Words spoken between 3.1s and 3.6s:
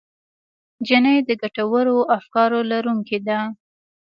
ده.